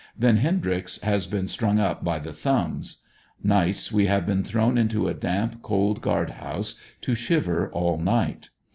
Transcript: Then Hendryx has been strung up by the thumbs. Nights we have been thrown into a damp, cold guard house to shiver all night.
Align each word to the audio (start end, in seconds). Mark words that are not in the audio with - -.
Then 0.17 0.37
Hendryx 0.37 0.99
has 1.01 1.27
been 1.27 1.47
strung 1.47 1.77
up 1.77 2.03
by 2.03 2.17
the 2.17 2.33
thumbs. 2.33 3.03
Nights 3.43 3.91
we 3.91 4.07
have 4.07 4.25
been 4.25 4.43
thrown 4.43 4.75
into 4.75 5.07
a 5.07 5.13
damp, 5.13 5.61
cold 5.61 6.01
guard 6.01 6.31
house 6.31 6.73
to 7.01 7.13
shiver 7.13 7.69
all 7.71 7.99
night. 7.99 8.49